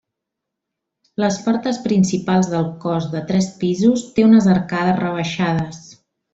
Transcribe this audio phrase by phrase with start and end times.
[1.23, 5.81] Les portes principals del cos de tres pisos té unes arcades rebaixades.